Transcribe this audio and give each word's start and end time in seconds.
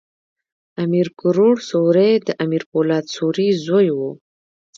امیر 0.83 1.07
کروړ 1.19 1.55
سوري 1.69 2.11
د 2.27 2.29
امیر 2.43 2.63
پولاد 2.71 3.05
سوري 3.15 3.47
زوی 3.65 3.87
ؤ. 4.01 4.07